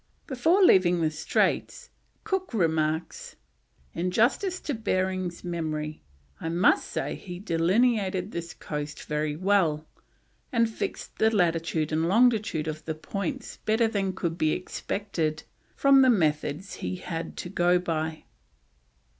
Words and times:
Before 0.25 0.63
leaving 0.63 0.99
the 1.01 1.11
straits, 1.11 1.91
Cook 2.23 2.55
remarks: 2.55 3.35
"In 3.93 4.09
justice 4.09 4.59
to 4.61 4.73
Behring's 4.73 5.43
memory, 5.43 6.01
I 6.39 6.49
must 6.49 6.87
say 6.87 7.13
he 7.13 7.37
delineated 7.37 8.31
this 8.31 8.55
coast 8.55 9.03
very 9.03 9.35
well, 9.35 9.85
and 10.51 10.67
fixed 10.67 11.19
the 11.19 11.29
latitude 11.29 11.91
and 11.91 12.07
longitude 12.07 12.67
of 12.67 12.83
the 12.85 12.95
points 12.95 13.57
better 13.57 13.87
than 13.87 14.13
could 14.13 14.39
be 14.39 14.53
expected 14.53 15.43
from 15.75 16.01
the 16.01 16.09
methods 16.09 16.73
he 16.77 16.95
had 16.95 17.37
to 17.37 17.49
go 17.49 17.77
by." 17.77 18.23